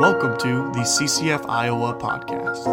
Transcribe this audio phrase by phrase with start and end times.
[0.00, 2.64] Welcome to the CCF Iowa podcast.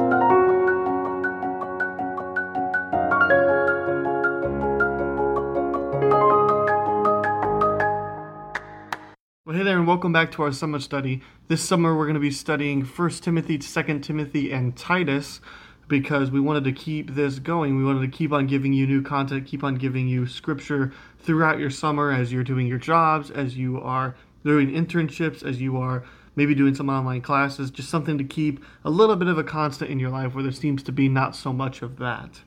[9.45, 11.21] Well, hey there, and welcome back to our summer study.
[11.49, 15.41] This summer, we're going to be studying 1 Timothy, 2 Timothy, and Titus
[15.89, 17.75] because we wanted to keep this going.
[17.77, 21.59] We wanted to keep on giving you new content, keep on giving you scripture throughout
[21.59, 24.15] your summer as you're doing your jobs, as you are
[24.45, 26.05] doing internships, as you are
[26.37, 29.91] maybe doing some online classes, just something to keep a little bit of a constant
[29.91, 32.39] in your life where there seems to be not so much of that.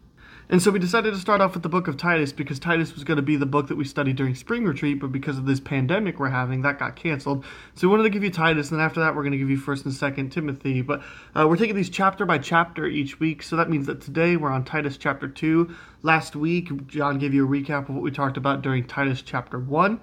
[0.48, 3.04] And so we decided to start off with the book of Titus because Titus was
[3.04, 5.60] going to be the book that we studied during spring retreat, but because of this
[5.60, 7.44] pandemic we're having, that got canceled.
[7.76, 9.48] So we wanted to give you Titus, and then after that, we're going to give
[9.48, 10.82] you First and Second Timothy.
[10.82, 11.02] But
[11.36, 14.50] uh, we're taking these chapter by chapter each week, so that means that today we're
[14.50, 15.72] on Titus chapter two.
[16.02, 19.60] Last week, John gave you a recap of what we talked about during Titus chapter
[19.60, 20.00] one.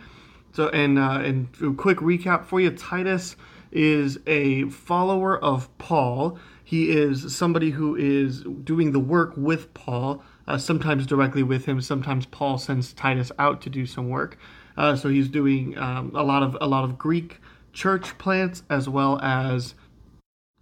[0.53, 3.35] So, and uh, and a quick recap for you: Titus
[3.71, 6.37] is a follower of Paul.
[6.63, 11.81] He is somebody who is doing the work with Paul uh, sometimes directly with him.
[11.81, 14.37] Sometimes Paul sends Titus out to do some work.
[14.77, 17.41] Uh, so he's doing um, a lot of a lot of Greek
[17.73, 19.75] church plants as well as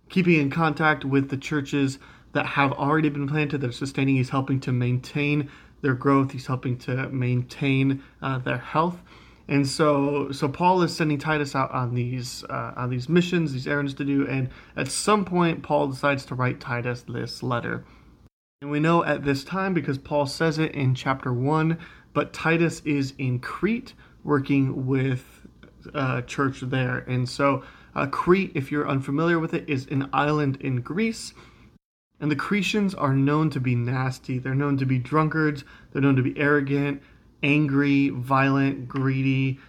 [0.09, 1.99] keeping in contact with the churches
[2.33, 4.15] that have already been planted that are sustaining.
[4.15, 5.49] He's helping to maintain
[5.81, 6.31] their growth.
[6.31, 9.01] He's helping to maintain uh, their health.
[9.47, 13.67] And so, so Paul is sending Titus out on these uh, on these missions, these
[13.67, 14.27] errands to do.
[14.27, 17.85] And at some point, Paul decides to write Titus this letter.
[18.61, 21.77] And we know at this time because Paul says it in chapter 1,
[22.13, 25.23] but Titus is in Crete working with
[25.93, 26.99] uh, church there.
[26.99, 31.33] And so, uh, Crete, if you're unfamiliar with it, is an island in Greece.
[32.19, 34.39] And the Cretians are known to be nasty.
[34.39, 37.03] They're known to be drunkards, they're known to be arrogant,
[37.43, 39.59] angry, violent, greedy,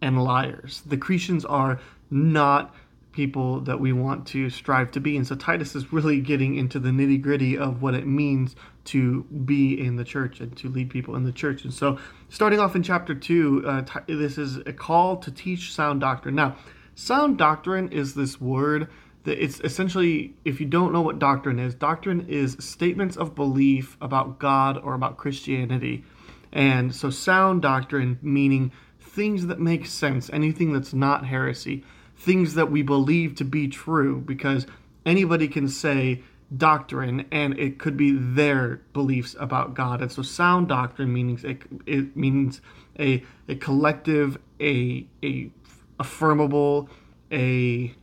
[0.00, 0.82] and liars.
[0.86, 2.74] The Cretians are not
[3.14, 5.16] people that we want to strive to be.
[5.16, 9.22] And so Titus is really getting into the nitty gritty of what it means to
[9.22, 11.64] be in the church and to lead people in the church.
[11.64, 16.00] And so, starting off in chapter 2, uh, this is a call to teach sound
[16.00, 16.34] doctrine.
[16.34, 16.56] Now,
[16.94, 18.88] sound doctrine is this word
[19.22, 23.96] that it's essentially, if you don't know what doctrine is, doctrine is statements of belief
[24.00, 26.04] about God or about Christianity.
[26.54, 31.84] And so, sound doctrine meaning things that make sense, anything that's not heresy
[32.16, 34.66] things that we believe to be true because
[35.04, 36.22] anybody can say
[36.56, 40.00] doctrine and it could be their beliefs about God.
[40.00, 42.60] And so sound doctrine means it, it means
[42.98, 45.50] a, a collective, a, a
[45.98, 46.88] affirmable,
[47.30, 47.94] a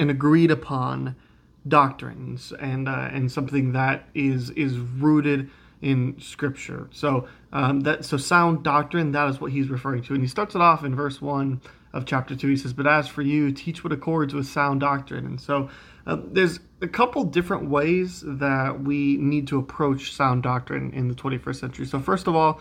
[0.00, 1.16] an agreed upon
[1.66, 5.50] doctrines and uh, and something that is is rooted
[5.80, 6.88] in scripture.
[6.92, 10.54] So um, that so sound doctrine that is what he's referring to, and he starts
[10.54, 11.60] it off in verse one
[11.92, 12.48] of chapter 2.
[12.48, 15.26] He says, But as for you, teach what accords with sound doctrine.
[15.26, 15.68] And so
[16.06, 21.14] uh, there's a couple different ways that we need to approach sound doctrine in the
[21.14, 21.86] 21st century.
[21.86, 22.60] So, first of all,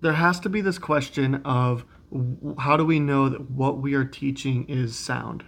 [0.00, 1.84] there has to be this question of
[2.58, 5.44] how do we know that what we are teaching is sound?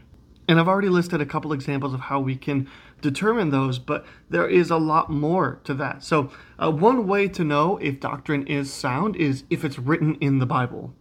[0.51, 2.69] And I've already listed a couple examples of how we can
[3.01, 6.03] determine those, but there is a lot more to that.
[6.03, 10.41] So, uh, one way to know if doctrine is sound is if it's written in
[10.41, 10.93] the Bible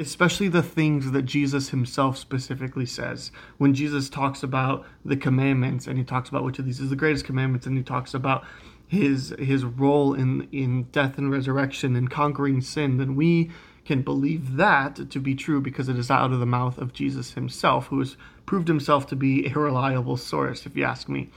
[0.00, 3.30] especially the things that Jesus himself specifically says.
[3.58, 6.96] When Jesus talks about the commandments and he talks about which of these is the
[6.96, 8.42] greatest commandments and he talks about
[8.88, 13.50] his his role in in death and resurrection and conquering sin, then we
[13.84, 17.32] can believe that to be true because it is out of the mouth of Jesus
[17.34, 18.16] himself, who has
[18.50, 21.30] proved himself to be a reliable source, if you ask me.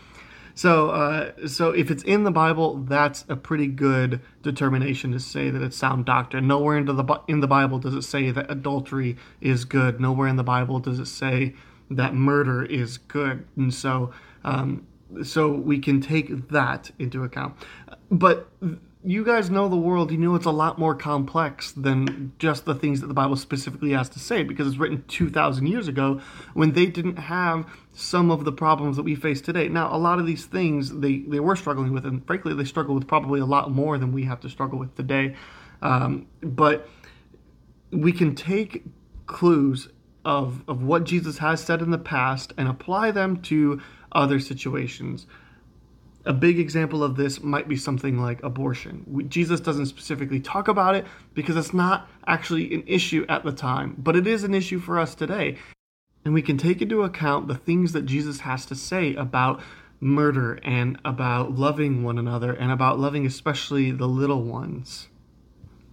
[0.56, 5.52] So, uh, so if it's in the Bible, that's a pretty good determination to say
[5.52, 6.48] that it's sound doctrine.
[6.48, 10.02] Nowhere into the in the Bible does it say that adultery is good.
[10.02, 11.54] Nowhere in the Bible does it say
[11.92, 13.46] that murder is good.
[13.56, 14.12] And so,
[14.44, 14.88] um,
[15.24, 17.54] so we can take that into account.
[18.10, 18.50] But
[19.06, 20.12] you guys know the world.
[20.12, 23.92] You know it's a lot more complex than just the things that the Bible specifically
[23.92, 26.22] has to say because it's written 2,000 years ago
[26.54, 29.68] when they didn't have some of the problems that we face today.
[29.68, 32.96] Now, a lot of these things they, they were struggling with, and frankly, they struggle
[32.96, 35.36] with probably a lot more than we have to struggle with today.
[35.82, 36.88] Um, but
[37.92, 38.86] we can take
[39.26, 39.90] clues
[40.24, 43.82] of, of what Jesus has said in the past and apply them to
[44.14, 45.28] other situations
[46.26, 49.26] a big example of this might be something like abortion.
[49.30, 53.96] Jesus doesn't specifically talk about it because it's not actually an issue at the time,
[53.98, 55.58] but it is an issue for us today.
[56.24, 59.62] And we can take into account the things that Jesus has to say about
[60.00, 65.10] murder and about loving one another and about loving especially the little ones.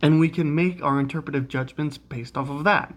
[0.02, 2.94] And we can make our interpretive judgments based off of that.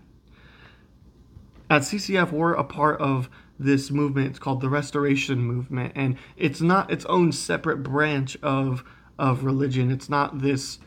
[1.70, 3.30] At CCF, we're a part of
[3.60, 4.32] this movement.
[4.32, 8.84] It's called the Restoration Movement, and it's not its own separate branch of
[9.20, 9.92] of religion.
[9.92, 10.80] It's not this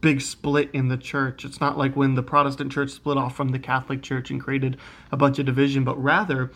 [0.00, 1.44] big split in the church.
[1.44, 4.76] It's not like when the Protestant church split off from the Catholic church and created
[5.12, 6.50] a bunch of division, but rather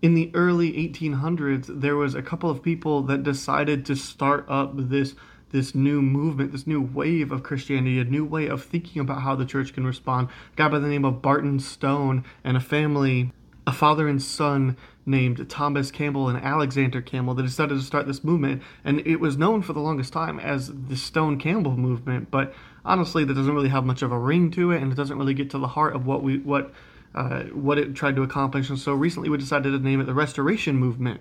[0.00, 4.72] in the early 1800s there was a couple of people that decided to start up
[4.74, 5.14] this
[5.50, 9.36] this new movement, this new wave of Christianity, a new way of thinking about how
[9.36, 10.28] the church can respond.
[10.54, 13.32] A guy by the name of Barton Stone and a family,
[13.66, 14.76] a father and son
[15.06, 18.62] named Thomas Campbell and Alexander Campbell that decided to start this movement.
[18.84, 22.54] And it was known for the longest time as the Stone Campbell movement, but
[22.84, 25.34] honestly, that doesn't really have much of a ring to it, and it doesn't really
[25.34, 26.72] get to the heart of what we what
[27.14, 28.70] uh, what it tried to accomplish.
[28.70, 31.20] And so recently, we decided to name it the Restoration Movement.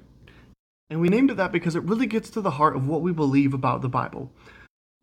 [0.89, 3.13] And we named it that because it really gets to the heart of what we
[3.13, 4.31] believe about the Bible.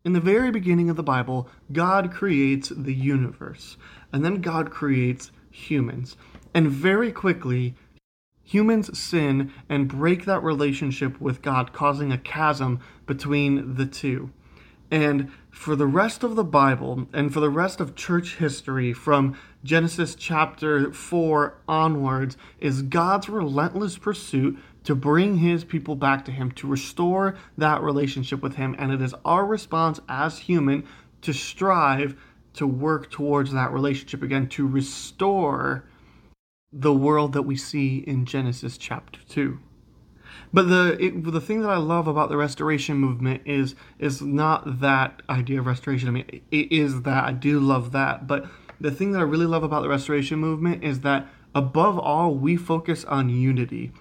[0.05, 3.75] In the very beginning of the Bible, God creates the universe,
[4.13, 6.15] and then God creates humans.
[6.53, 7.75] And very quickly,
[8.43, 14.31] humans sin and break that relationship with God, causing a chasm between the two.
[14.91, 19.37] And for the rest of the Bible and for the rest of church history, from
[19.63, 26.51] Genesis chapter 4 onwards, is God's relentless pursuit to bring his people back to him,
[26.53, 28.75] to restore that relationship with him.
[28.79, 30.85] And it is our response as human
[31.21, 32.15] to strive
[32.53, 35.83] to work towards that relationship again, to restore
[36.71, 39.59] the world that we see in Genesis chapter 2.
[40.53, 44.79] But the it, the thing that I love about the restoration movement is is not
[44.79, 46.07] that idea of restoration.
[46.07, 48.45] I mean, it is that I do love that, but
[48.79, 52.55] the thing that I really love about the restoration movement is that above all, we
[52.55, 53.91] focus on unity.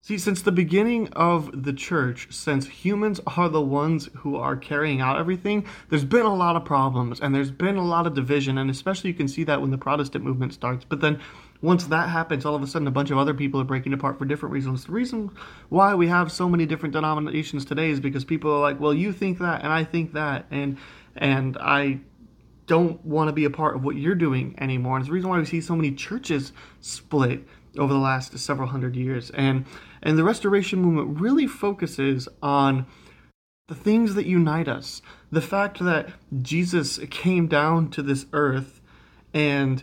[0.00, 5.00] See, since the beginning of the church, since humans are the ones who are carrying
[5.00, 8.56] out everything, there's been a lot of problems and there's been a lot of division.
[8.56, 10.84] And especially you can see that when the Protestant movement starts.
[10.84, 11.20] But then
[11.60, 14.18] once that happens, all of a sudden a bunch of other people are breaking apart
[14.18, 14.84] for different reasons.
[14.84, 15.30] The reason
[15.68, 19.12] why we have so many different denominations today is because people are like, well, you
[19.12, 20.46] think that and I think that.
[20.50, 20.78] And,
[21.16, 22.00] and I
[22.66, 24.96] don't want to be a part of what you're doing anymore.
[24.96, 27.42] And it's the reason why we see so many churches split
[27.76, 29.30] over the last several hundred years.
[29.30, 29.64] And
[30.02, 32.86] and the restoration movement really focuses on
[33.66, 35.02] the things that unite us.
[35.32, 38.80] The fact that Jesus came down to this earth
[39.34, 39.82] and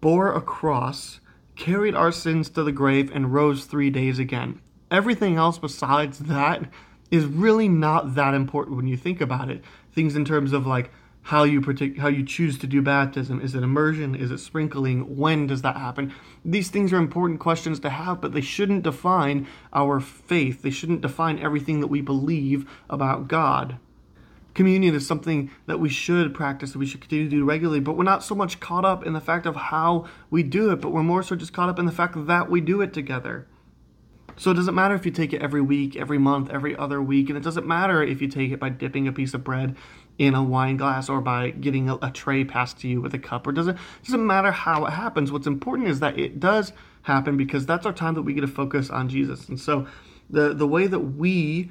[0.00, 1.20] bore a cross,
[1.56, 4.60] carried our sins to the grave, and rose three days again.
[4.90, 6.70] Everything else besides that
[7.10, 9.62] is really not that important when you think about it.
[9.92, 10.90] Things in terms of like
[11.22, 13.40] how you partic- how you choose to do baptism.
[13.40, 14.14] Is it immersion?
[14.14, 15.16] Is it sprinkling?
[15.16, 16.14] When does that happen?
[16.44, 20.62] These things are important questions to have, but they shouldn't define our faith.
[20.62, 23.78] They shouldn't define everything that we believe about God.
[24.58, 27.96] Communion is something that we should practice, that we should continue to do regularly, but
[27.96, 30.90] we're not so much caught up in the fact of how we do it, but
[30.90, 33.46] we're more so just caught up in the fact that we do it together.
[34.36, 37.28] So it doesn't matter if you take it every week, every month, every other week,
[37.28, 39.76] and it doesn't matter if you take it by dipping a piece of bread
[40.18, 43.18] in a wine glass or by getting a, a tray passed to you with a
[43.20, 46.72] cup or doesn't doesn't matter how it happens what's important is that it does
[47.02, 49.86] happen because that's our time that we get to focus on jesus and so
[50.28, 51.70] the the way that we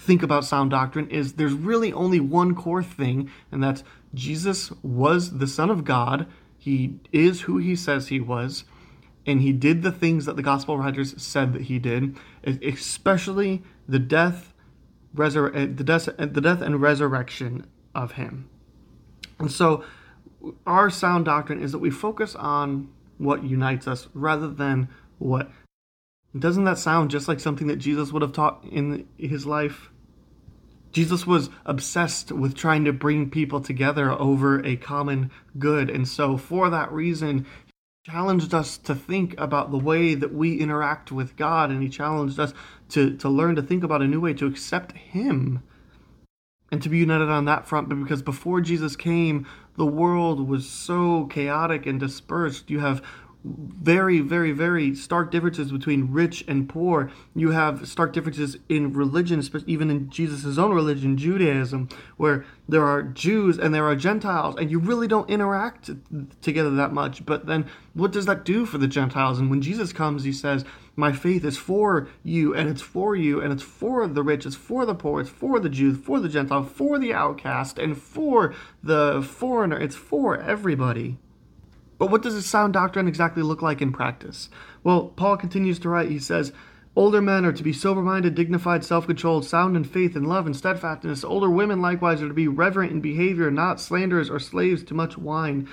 [0.00, 5.38] think about sound doctrine is there's really only one core thing and that's jesus was
[5.38, 6.26] the son of god
[6.58, 8.64] he is who he says he was
[9.26, 13.98] and he did the things that the gospel writers said that he did especially the
[13.98, 14.52] death
[15.14, 18.48] resur- eh, the death eh, the death and resurrection of him.
[19.38, 19.84] And so
[20.66, 25.50] our sound doctrine is that we focus on what unites us rather than what
[26.38, 29.90] doesn't that sound just like something that Jesus would have taught in his life?
[30.92, 35.88] Jesus was obsessed with trying to bring people together over a common good.
[35.88, 37.46] And so, for that reason,
[38.04, 41.70] he challenged us to think about the way that we interact with God.
[41.70, 42.52] And he challenged us
[42.90, 45.62] to, to learn to think about a new way to accept Him
[46.72, 47.88] and to be united on that front.
[47.88, 52.70] But because before Jesus came, the world was so chaotic and dispersed.
[52.70, 53.02] You have
[53.42, 57.10] very, very, very stark differences between rich and poor.
[57.34, 63.02] You have stark differences in religion, even in Jesus' own religion, Judaism, where there are
[63.02, 65.90] Jews and there are Gentiles, and you really don't interact
[66.42, 67.24] together that much.
[67.24, 69.38] But then what does that do for the Gentiles?
[69.38, 70.64] And when Jesus comes, he says,
[70.96, 74.54] my faith is for you, and it's for you, and it's for the rich, it's
[74.54, 78.54] for the poor, it's for the Jew, for the Gentile, for the outcast, and for
[78.82, 79.80] the foreigner.
[79.80, 81.16] It's for everybody.
[82.00, 84.48] But what does a sound doctrine exactly look like in practice?
[84.82, 86.50] Well, Paul continues to write, he says,
[86.96, 90.46] Older men are to be sober minded, dignified, self controlled, sound in faith and love
[90.46, 91.24] and steadfastness.
[91.24, 95.18] Older women likewise are to be reverent in behavior, not slanderers or slaves to much
[95.18, 95.68] wine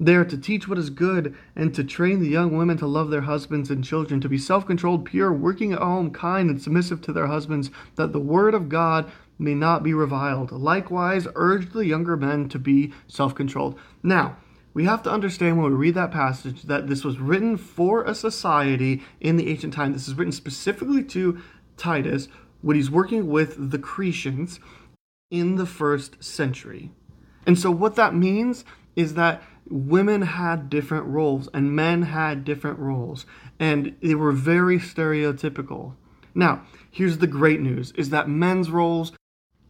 [0.00, 3.10] They are to teach what is good and to train the young women to love
[3.10, 7.00] their husbands and children, to be self controlled, pure, working at home, kind, and submissive
[7.02, 9.08] to their husbands, that the word of God
[9.38, 10.50] may not be reviled.
[10.50, 13.78] Likewise, urge the younger men to be self controlled.
[14.02, 14.36] Now,
[14.80, 18.14] we have to understand when we read that passage that this was written for a
[18.14, 19.92] society in the ancient time.
[19.92, 21.38] This is written specifically to
[21.76, 22.28] Titus
[22.62, 24.58] when he's working with the Cretans
[25.30, 26.92] in the first century.
[27.46, 28.64] And so, what that means
[28.96, 33.26] is that women had different roles and men had different roles,
[33.58, 35.92] and they were very stereotypical.
[36.34, 39.12] Now, here's the great news is that men's roles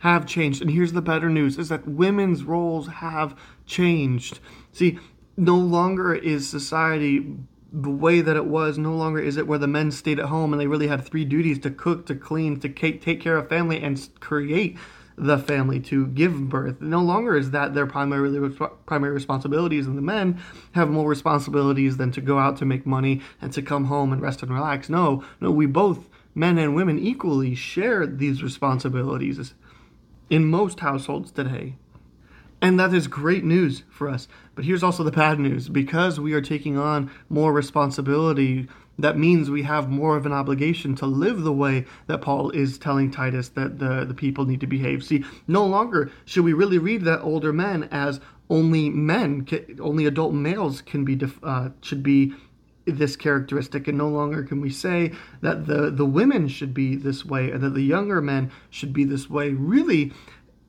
[0.01, 0.63] have changed.
[0.63, 3.37] And here's the better news is that women's roles have
[3.67, 4.41] changed.
[4.73, 4.99] See,
[5.37, 7.35] no longer is society
[7.73, 8.79] the way that it was.
[8.79, 11.25] No longer is it where the men stayed at home and they really had three
[11.25, 14.77] duties to cook, to clean, to take care of family, and create
[15.17, 16.81] the family to give birth.
[16.81, 18.51] No longer is that their primary
[18.87, 20.41] primary responsibilities, and the men
[20.73, 24.23] have more responsibilities than to go out to make money and to come home and
[24.23, 24.89] rest and relax.
[24.89, 29.55] No, no, we both, men and women, equally share these responsibilities
[30.31, 31.77] in most households today.
[32.63, 34.29] And that is great news for us.
[34.55, 39.49] But here's also the bad news because we are taking on more responsibility, that means
[39.49, 43.49] we have more of an obligation to live the way that Paul is telling Titus
[43.51, 45.03] that the, the people need to behave.
[45.03, 49.47] See, no longer should we really read that older men as only men,
[49.81, 52.35] only adult males can be, uh, should be
[52.87, 55.13] this characteristic and no longer can we say
[55.43, 59.05] that the the women should be this way and that the younger men should be
[59.05, 60.13] this way really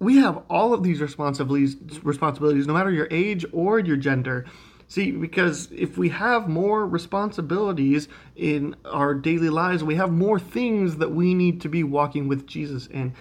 [0.02, 4.46] we have all of these responsibilities responsibilities no matter your age or your gender.
[4.88, 10.98] See because if we have more responsibilities in our daily lives we have more things
[10.98, 13.14] that we need to be walking with jesus in.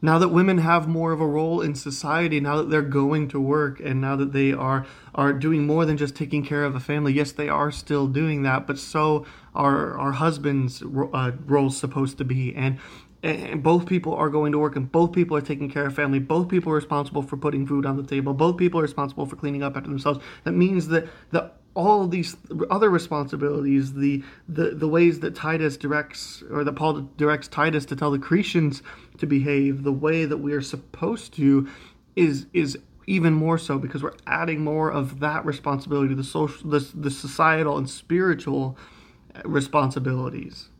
[0.00, 3.40] Now that women have more of a role in society now that they're going to
[3.40, 6.80] work and now that they are are doing more than just taking care of a
[6.80, 12.16] family yes they are still doing that but so are our husbands uh, roles supposed
[12.16, 12.54] to be.
[12.54, 12.78] And
[13.22, 16.18] and both people are going to work and both people are taking care of family.
[16.18, 18.32] Both people are responsible for putting food on the table.
[18.32, 20.20] Both people are responsible for cleaning up after themselves.
[20.44, 22.36] That means that that all of these
[22.70, 27.94] other responsibilities the, the the ways that titus directs or that paul directs titus to
[27.94, 28.82] tell the cretans
[29.16, 31.68] to behave the way that we are supposed to
[32.16, 36.80] is is even more so because we're adding more of that responsibility the social the,
[36.94, 38.76] the societal and spiritual
[39.44, 40.70] responsibilities.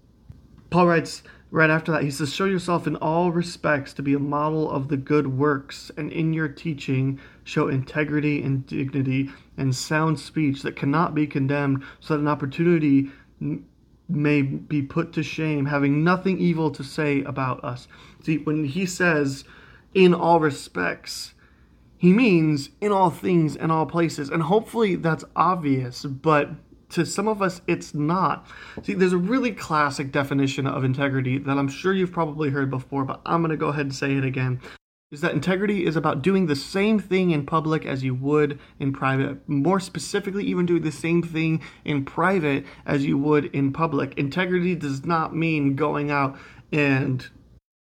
[0.71, 4.19] Paul writes Right after that, he says, Show yourself in all respects to be a
[4.19, 10.21] model of the good works, and in your teaching show integrity and dignity and sound
[10.21, 13.11] speech that cannot be condemned, so that an opportunity
[14.09, 17.89] may be put to shame, having nothing evil to say about us.
[18.23, 19.45] See, when he says,
[19.95, 21.35] in all respects,
[21.97, 24.31] he means in all things and all places.
[24.31, 26.51] And hopefully that's obvious, but
[26.91, 28.47] to some of us, it's not.
[28.83, 33.05] See, there's a really classic definition of integrity that I'm sure you've probably heard before,
[33.05, 34.61] but I'm going to go ahead and say it again.
[35.11, 38.93] Is that integrity is about doing the same thing in public as you would in
[38.93, 39.49] private.
[39.49, 44.19] More specifically, even doing the same thing in private as you would in public.
[44.19, 46.39] Integrity does not mean going out
[46.73, 47.27] and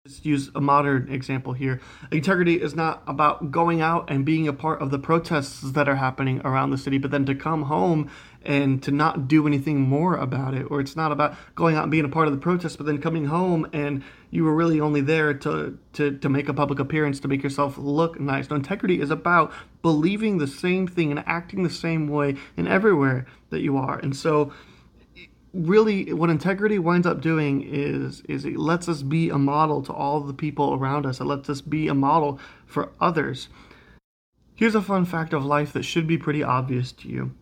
[0.03, 1.79] Let's use a modern example here.
[2.11, 5.97] Integrity is not about going out and being a part of the protests that are
[5.97, 8.09] happening around the city, but then to come home
[8.43, 10.65] and to not do anything more about it.
[10.69, 12.99] Or it's not about going out and being a part of the protest, but then
[12.99, 17.19] coming home and you were really only there to, to, to make a public appearance,
[17.19, 18.49] to make yourself look nice.
[18.49, 23.25] No, integrity is about believing the same thing and acting the same way in everywhere
[23.49, 23.99] that you are.
[23.99, 24.51] And so
[25.53, 29.91] really what integrity winds up doing is is it lets us be a model to
[29.91, 33.49] all the people around us it lets us be a model for others
[34.55, 37.33] here's a fun fact of life that should be pretty obvious to you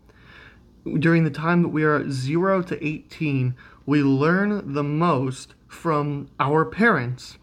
[0.99, 3.55] during the time that we are 0 to 18
[3.85, 7.37] we learn the most from our parents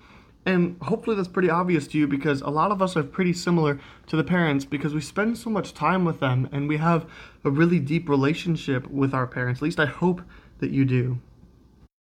[0.46, 3.80] and hopefully that's pretty obvious to you because a lot of us are pretty similar
[4.06, 7.04] to the parents because we spend so much time with them and we have
[7.42, 9.58] a really deep relationship with our parents.
[9.58, 10.22] At least I hope
[10.60, 11.18] that you do.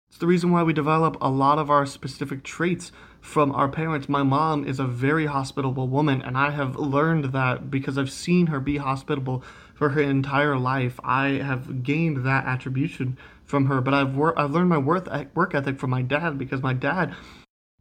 [0.09, 4.09] It's the reason why we develop a lot of our specific traits from our parents.
[4.09, 8.49] My mom is a very hospitable woman, and I have learned that because I've seen
[8.49, 9.43] her be hospitable
[9.83, 11.01] for her entire life.
[11.03, 15.57] I have gained that attribution from her, but I've wor- I've learned my worth work
[15.57, 17.17] ethic from my dad because my dad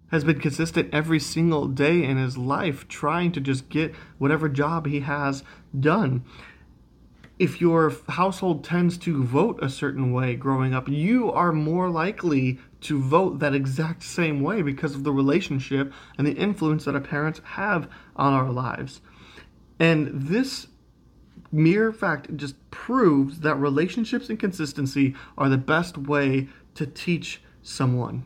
[0.09, 4.87] has been consistent every single day in his life trying to just get whatever job
[4.87, 5.43] he has
[5.79, 6.25] done
[7.37, 12.59] if your household tends to vote a certain way growing up, you are more likely
[12.81, 17.01] to vote that exact same way because of the relationship and the influence that our
[17.01, 19.01] parents have on our lives.
[19.79, 20.67] And this
[21.51, 28.25] mere fact just proves that relationships and consistency are the best way to teach someone.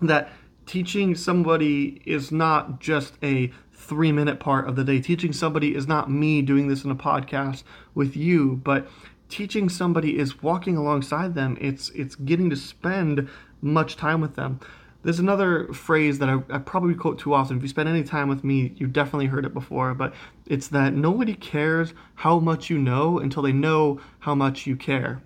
[0.00, 0.30] That
[0.66, 5.00] teaching somebody is not just a three minute part of the day.
[5.00, 7.62] Teaching somebody is not me doing this in a podcast
[7.94, 8.88] with you, but
[9.28, 11.56] teaching somebody is walking alongside them.
[11.60, 13.28] It's it's getting to spend
[13.60, 14.60] much time with them.
[15.04, 17.58] There's another phrase that I, I, probably quote too often.
[17.58, 20.14] If you spend any time with me, you've definitely heard it before, but
[20.46, 25.22] it's that nobody cares how much you know until they know how much you care.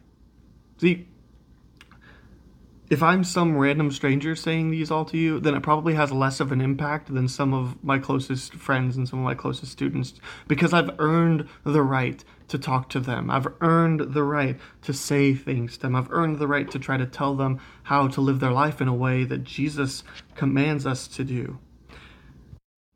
[0.79, 1.07] See,
[2.91, 6.41] if I'm some random stranger saying these all to you, then it probably has less
[6.41, 10.15] of an impact than some of my closest friends and some of my closest students
[10.49, 13.31] because I've earned the right to talk to them.
[13.31, 15.95] I've earned the right to say things to them.
[15.95, 18.89] I've earned the right to try to tell them how to live their life in
[18.89, 20.03] a way that Jesus
[20.35, 21.59] commands us to do.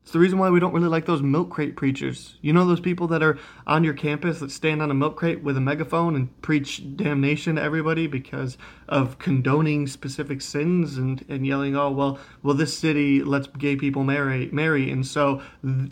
[0.03, 2.35] It's the reason why we don't really like those milk crate preachers.
[2.41, 5.41] You know those people that are on your campus that stand on a milk crate
[5.41, 8.57] with a megaphone and preach damnation to everybody because
[8.89, 14.03] of condoning specific sins and, and yelling, oh well, well this city lets gay people
[14.03, 15.41] marry marry, and so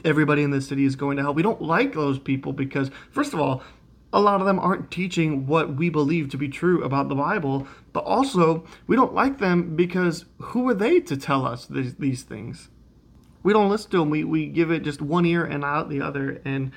[0.03, 1.33] everybody in this city is going to hell.
[1.33, 3.63] We don't like those people because first of all,
[4.11, 7.65] a lot of them aren't teaching what we believe to be true about the Bible,
[7.93, 12.23] but also we don't like them because who are they to tell us these, these
[12.23, 12.67] things?
[13.43, 14.09] We don't listen to them.
[14.09, 16.41] We, we give it just one ear and out the other.
[16.45, 16.71] And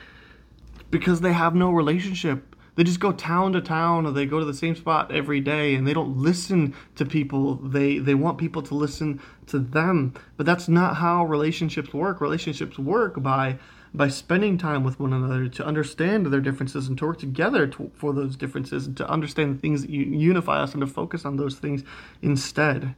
[0.90, 4.44] because they have no relationship, they just go town to town or they go to
[4.44, 7.56] the same spot every day and they don't listen to people.
[7.56, 10.14] They, they want people to listen to them.
[10.36, 12.20] But that's not how relationships work.
[12.20, 13.58] Relationships work by
[13.94, 17.90] by spending time with one another to understand their differences and to work together to,
[17.94, 21.36] for those differences and to understand the things that unify us and to focus on
[21.36, 21.84] those things
[22.20, 22.96] instead.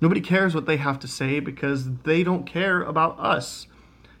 [0.00, 3.66] Nobody cares what they have to say because they don't care about us.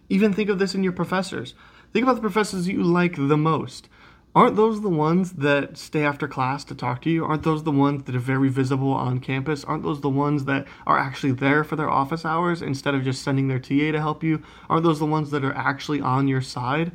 [0.08, 1.54] Even think of this in your professors.
[1.92, 3.88] Think about the professors you like the most.
[4.32, 7.24] Aren't those the ones that stay after class to talk to you?
[7.24, 9.64] Aren't those the ones that are very visible on campus?
[9.64, 13.22] Aren't those the ones that are actually there for their office hours instead of just
[13.22, 14.40] sending their TA to help you?
[14.68, 16.92] Aren't those the ones that are actually on your side?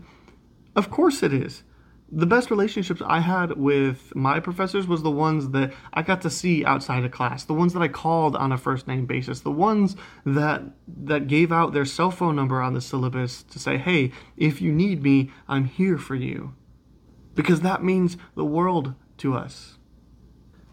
[0.75, 1.63] Of course it is
[2.11, 6.29] the best relationships I had with my professors was the ones that I got to
[6.29, 9.51] see outside of class, the ones that I called on a first name basis, the
[9.51, 14.11] ones that that gave out their cell phone number on the syllabus to say, "Hey,
[14.37, 16.53] if you need me, I'm here for you."
[17.33, 19.77] Because that means the world to us.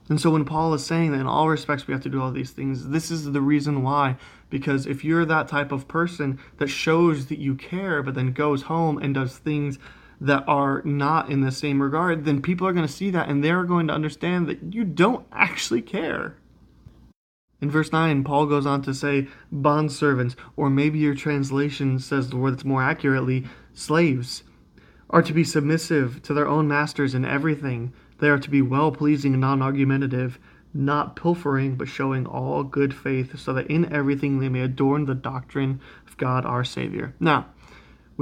[0.08, 2.30] And so when Paul is saying that in all respects we have to do all
[2.30, 4.16] these things, this is the reason why.
[4.50, 8.62] Because if you're that type of person that shows that you care, but then goes
[8.62, 9.78] home and does things
[10.22, 13.42] that are not in the same regard, then people are going to see that and
[13.42, 16.36] they're going to understand that you don't actually care.
[17.60, 22.36] In verse 9, Paul goes on to say, bondservants, or maybe your translation says the
[22.36, 24.44] word that's more accurately, slaves,
[25.10, 27.92] are to be submissive to their own masters in everything.
[28.18, 30.38] They are to be well pleasing and non argumentative,
[30.72, 35.14] not pilfering, but showing all good faith, so that in everything they may adorn the
[35.14, 37.14] doctrine of God our Savior.
[37.18, 37.46] Now,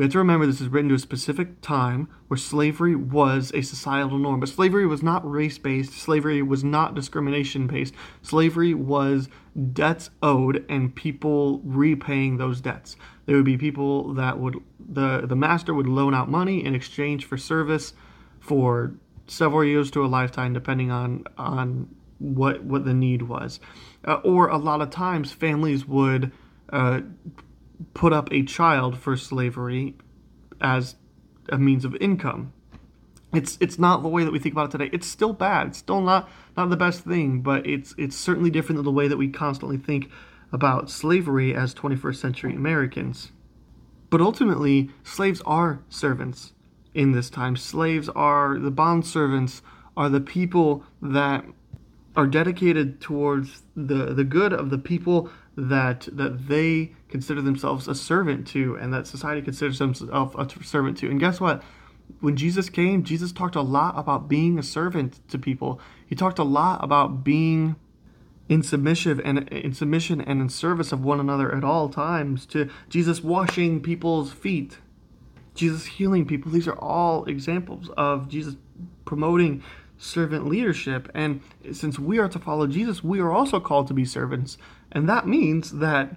[0.01, 3.61] we have to remember this is written to a specific time where slavery was a
[3.61, 4.41] societal norm.
[4.41, 7.93] But slavery was not race based, slavery was not discrimination based.
[8.23, 9.29] Slavery was
[9.75, 12.97] debts owed and people repaying those debts.
[13.27, 17.27] There would be people that would, the, the master would loan out money in exchange
[17.27, 17.93] for service
[18.41, 18.95] for
[19.27, 23.61] several years to a lifetime, depending on, on what, what the need was.
[24.09, 26.33] Uh, or a lot of times, families would.
[26.73, 27.03] Uh,
[27.95, 29.97] put up a child for slavery
[30.61, 30.97] as
[31.49, 32.53] a means of income.
[33.33, 34.91] It's it's not the way that we think about it today.
[34.93, 35.69] It's still bad.
[35.69, 39.09] It's still not not the best thing, but it's it's certainly different than the way
[39.09, 40.11] that we constantly think
[40.53, 43.31] about slavery as 21st century Americans.
[44.11, 46.53] But ultimately, slaves are servants
[46.93, 47.55] in this time.
[47.57, 49.63] Slaves are the bond servants
[49.97, 51.45] are the people that
[52.17, 57.95] are dedicated towards the the good of the people that that they consider themselves a
[57.95, 61.11] servant to and that society considers themselves a servant to.
[61.11, 61.63] And guess what?
[62.21, 65.81] When Jesus came, Jesus talked a lot about being a servant to people.
[66.07, 67.77] He talked a lot about being
[68.49, 72.69] in submission and in submission and in service of one another at all times to
[72.89, 74.79] Jesus washing people's feet,
[75.55, 76.51] Jesus healing people.
[76.51, 78.57] These are all examples of Jesus
[79.05, 79.63] promoting
[80.01, 81.11] servant leadership.
[81.15, 84.57] And since we are to follow Jesus, we are also called to be servants.
[84.91, 86.17] And that means that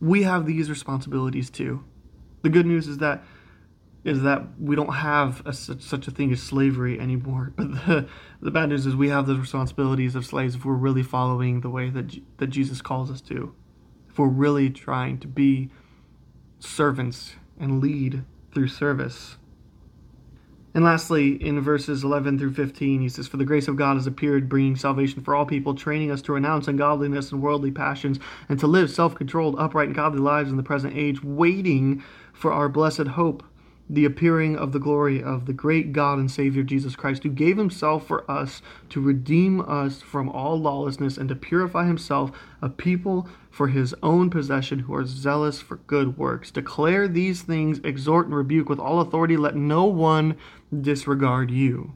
[0.00, 1.84] we have these responsibilities too.
[2.42, 3.24] The good news is that
[4.04, 7.52] is that we don't have a, such, a thing as slavery anymore.
[7.56, 8.08] But the,
[8.40, 11.70] the bad news is we have the responsibilities of slaves if we're really following the
[11.70, 13.54] way that, that Jesus calls us to.
[14.08, 15.70] If we're really trying to be
[16.58, 19.36] servants and lead through service.
[20.74, 24.06] And lastly, in verses 11 through 15, he says, For the grace of God has
[24.06, 28.58] appeared, bringing salvation for all people, training us to renounce ungodliness and worldly passions, and
[28.58, 32.68] to live self controlled, upright, and godly lives in the present age, waiting for our
[32.68, 33.42] blessed hope
[33.92, 37.58] the appearing of the glory of the great God and Savior Jesus Christ, who gave
[37.58, 42.30] himself for us to redeem us from all lawlessness and to purify himself
[42.62, 46.50] a people for his own possession who are zealous for good works.
[46.50, 50.38] Declare these things, exhort and rebuke with all authority, let no one
[50.80, 51.94] disregard you.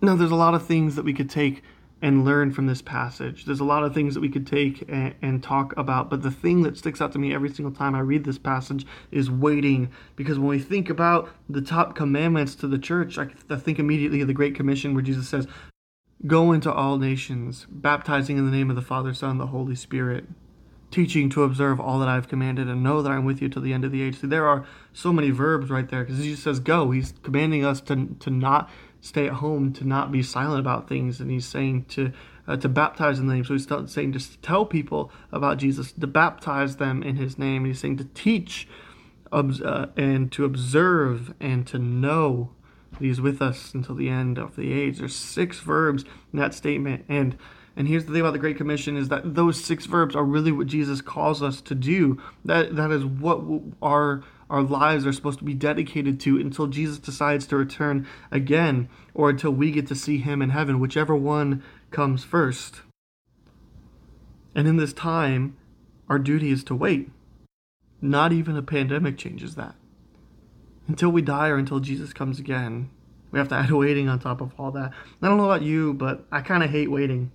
[0.00, 1.62] Now, there's a lot of things that we could take
[2.00, 3.44] and learn from this passage.
[3.44, 6.30] There's a lot of things that we could take and, and, talk about, but the
[6.30, 9.90] thing that sticks out to me every single time I read this passage is waiting.
[10.14, 14.20] Because when we think about the top commandments to the church, I, I think immediately
[14.20, 15.48] of the Great Commission where Jesus says,
[16.26, 19.76] Go into all nations, baptizing in the name of the Father, Son, and the Holy
[19.76, 20.24] Spirit,
[20.90, 23.62] teaching to observe all that I have commanded, and know that I'm with you till
[23.62, 24.20] the end of the age.
[24.20, 26.90] See, there are so many verbs right there because Jesus says, Go.
[26.90, 28.70] He's commanding us to, to not
[29.00, 32.12] stay at home, to not be silent about things, and he's saying to
[32.48, 33.44] uh, to baptize in the name.
[33.44, 37.64] So he's saying just to tell people about Jesus, to baptize them in His name.
[37.64, 38.66] And he's saying to teach,
[39.30, 42.50] uh, and to observe, and to know
[42.92, 44.98] that He's with us until the end of the age.
[44.98, 47.36] There's six verbs in that statement, and
[47.78, 50.50] and here's the thing about the Great Commission is that those six verbs are really
[50.50, 52.20] what Jesus calls us to do.
[52.44, 53.40] That that is what
[53.80, 58.88] our our lives are supposed to be dedicated to until Jesus decides to return again
[59.14, 61.62] or until we get to see him in heaven, whichever one
[61.92, 62.80] comes first.
[64.56, 65.56] And in this time,
[66.08, 67.10] our duty is to wait.
[68.02, 69.76] Not even a pandemic changes that.
[70.88, 72.90] Until we die or until Jesus comes again,
[73.30, 74.92] we have to add waiting on top of all that.
[75.22, 77.30] I don't know about you, but I kind of hate waiting.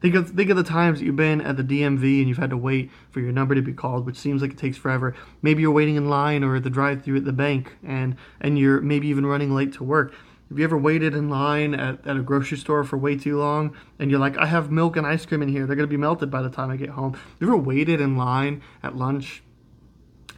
[0.00, 2.50] Think of think of the times that you've been at the DMV and you've had
[2.50, 5.14] to wait for your number to be called, which seems like it takes forever.
[5.42, 8.80] Maybe you're waiting in line or at the drive-through at the bank, and and you're
[8.80, 10.14] maybe even running late to work.
[10.48, 13.76] Have you ever waited in line at, at a grocery store for way too long
[13.98, 15.66] and you're like, I have milk and ice cream in here.
[15.66, 17.12] They're going to be melted by the time I get home.
[17.12, 19.42] Have you ever waited in line at lunch?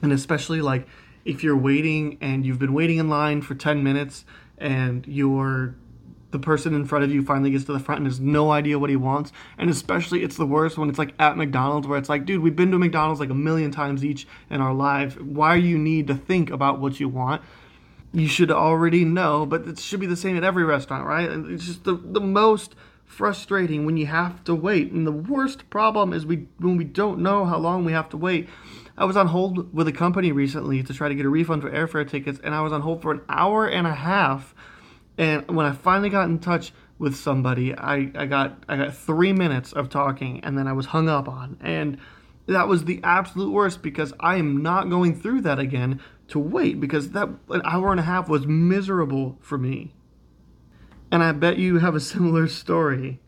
[0.03, 0.89] And especially like
[1.25, 4.25] if you're waiting and you've been waiting in line for 10 minutes
[4.59, 5.77] and you're
[6.31, 8.79] the person in front of you finally gets to the front and has no idea
[8.79, 9.33] what he wants.
[9.59, 12.57] And especially, it's the worst when it's like at McDonald's, where it's like, dude, we've
[12.57, 15.21] been to McDonald's like a million times each in our life.
[15.21, 17.43] Why you need to think about what you want?
[18.13, 21.29] You should already know, but it should be the same at every restaurant, right?
[21.29, 24.93] And it's just the, the most frustrating when you have to wait.
[24.93, 28.17] And the worst problem is we when we don't know how long we have to
[28.17, 28.49] wait.
[28.97, 31.71] I was on hold with a company recently to try to get a refund for
[31.71, 34.55] airfare tickets, and I was on hold for an hour and a half
[35.21, 39.35] and when I finally got in touch with somebody, I, I got I got three
[39.35, 41.59] minutes of talking and then I was hung up on.
[41.61, 41.99] And
[42.47, 46.81] that was the absolute worst because I am not going through that again to wait
[46.81, 49.93] because that an hour and a half was miserable for me.
[51.13, 53.21] And I bet you have a similar story.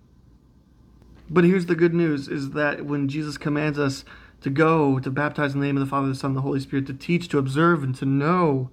[1.28, 4.06] But here's the good news is that when Jesus commands us
[4.40, 6.60] to go to baptize in the name of the Father, the Son, and the Holy
[6.60, 8.70] Spirit, to teach, to observe, and to know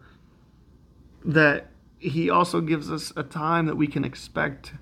[1.25, 4.73] that he also gives us a time that we can expect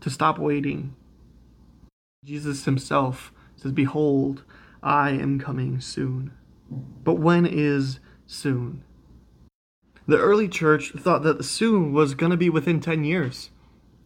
[0.00, 0.94] to stop waiting.
[2.24, 4.44] Jesus himself says, Behold,
[4.82, 6.32] I am coming soon.
[6.70, 8.84] But when is soon?
[10.06, 13.50] The early church thought that soon was going to be within 10 years.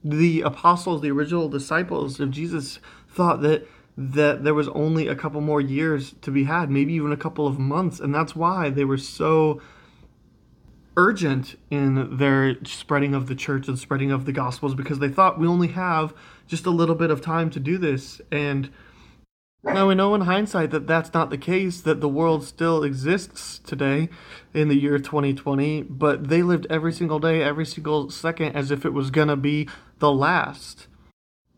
[0.05, 5.43] The apostles, the original disciples of Jesus, thought that that there was only a couple
[5.43, 8.87] more years to be had, maybe even a couple of months, and that's why they
[8.87, 9.61] were so
[10.97, 15.39] urgent in their spreading of the church and spreading of the gospels because they thought
[15.39, 16.13] we only have
[16.47, 18.71] just a little bit of time to do this and
[19.65, 23.59] now we know in hindsight that that's not the case that the world still exists
[23.61, 24.09] today
[24.53, 28.85] in the year 2020 but they lived every single day every single second as if
[28.85, 30.89] it was going to be the last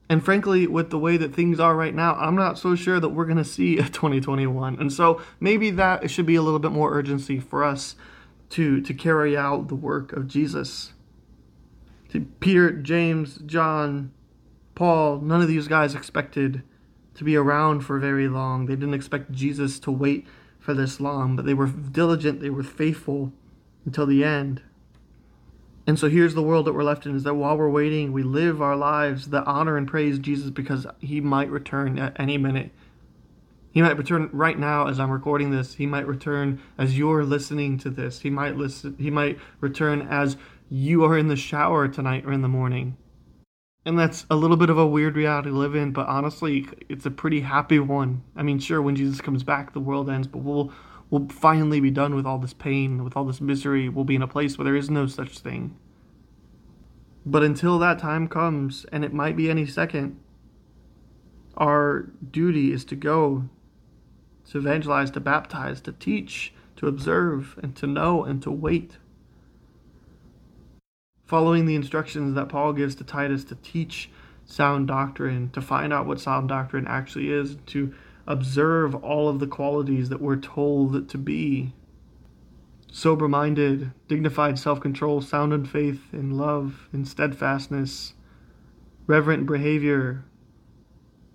[0.09, 3.09] and frankly, with the way that things are right now, I'm not so sure that
[3.09, 4.79] we're going to see a 2021.
[4.79, 7.97] And so maybe that it should be a little bit more urgency for us
[8.55, 10.93] to, to carry out the work of Jesus.
[12.38, 14.12] Peter, James, John,
[14.77, 16.62] Paul, none of these guys expected
[17.14, 18.67] to be around for very long.
[18.67, 20.29] They didn't expect Jesus to wait
[20.61, 23.33] for this long, but they were diligent, they were faithful
[23.85, 24.62] until the end.
[25.85, 28.23] And so here's the world that we're left in is that while we're waiting, we
[28.23, 32.71] live our lives that honor and praise Jesus because he might return at any minute.
[33.75, 35.75] He might return right now as I'm recording this.
[35.75, 38.21] He might return as you're listening to this.
[38.21, 40.37] He might listen he might return as
[40.71, 42.97] you are in the shower tonight or in the morning.
[43.85, 47.05] And that's a little bit of a weird reality to live in, but honestly, it's
[47.05, 48.23] a pretty happy one.
[48.37, 50.73] I mean, sure, when Jesus comes back, the world ends, but we'll
[51.11, 53.89] we'll finally be done with all this pain, with all this misery.
[53.89, 55.77] We'll be in a place where there is no such thing.
[57.27, 60.21] But until that time comes, and it might be any second,
[61.57, 63.49] our duty is to go,
[64.51, 68.99] to evangelize, to baptize, to teach, to observe, and to know, and to wait.
[71.27, 74.11] Following the instructions that Paul gives to Titus to teach
[74.45, 77.95] sound doctrine, to find out what sound doctrine actually is, to
[78.27, 81.73] observe all of the qualities that we're told to be
[82.95, 88.15] sober minded, dignified self control, sound in faith, in love, in steadfastness,
[89.07, 90.25] reverent behavior,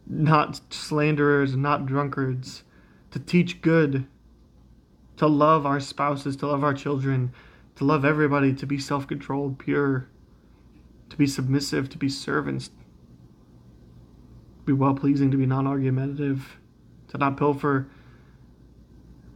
[0.07, 2.63] not slanderers, not drunkards,
[3.11, 4.05] to teach good,
[5.17, 7.33] to love our spouses, to love our children,
[7.75, 10.07] to love everybody, to be self controlled, pure,
[11.09, 12.69] to be submissive, to be servants,
[14.65, 16.57] be well pleasing, to be non argumentative,
[17.07, 17.87] to not pilfer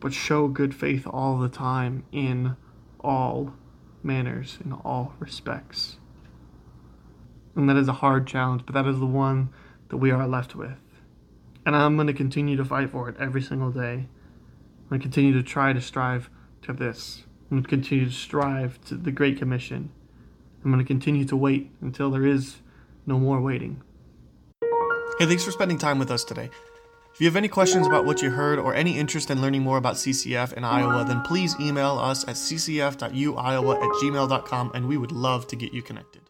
[0.04, 2.58] but show good faith all the time in
[3.00, 3.54] all
[4.04, 5.96] manners, in all respects.
[7.56, 9.48] And that is a hard challenge, but that is the one
[9.88, 10.78] that we are left with.
[11.66, 14.08] And I'm going to continue to fight for it every single day.
[14.84, 16.30] I'm going to continue to try to strive
[16.64, 17.24] to this.
[17.50, 19.92] I'm going to continue to strive to the Great Commission.
[20.64, 22.58] I'm going to continue to wait until there is
[23.06, 23.82] no more waiting.
[25.20, 26.50] Hey, thanks for spending time with us today.
[27.14, 29.78] If you have any questions about what you heard or any interest in learning more
[29.78, 35.12] about CCF in Iowa, then please email us at ccf.uiowa at gmail.com and we would
[35.12, 36.24] love to get you connected.